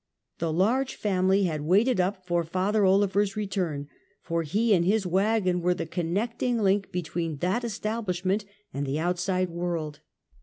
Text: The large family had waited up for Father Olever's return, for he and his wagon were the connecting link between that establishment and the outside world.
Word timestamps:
The 0.39 0.51
large 0.51 0.95
family 0.95 1.43
had 1.43 1.61
waited 1.61 1.99
up 1.99 2.25
for 2.25 2.43
Father 2.43 2.81
Olever's 2.81 3.35
return, 3.37 3.87
for 4.23 4.41
he 4.41 4.73
and 4.73 4.83
his 4.83 5.05
wagon 5.05 5.61
were 5.61 5.75
the 5.75 5.85
connecting 5.85 6.57
link 6.57 6.91
between 6.91 7.37
that 7.37 7.63
establishment 7.63 8.43
and 8.73 8.87
the 8.87 8.97
outside 8.97 9.51
world. 9.51 9.99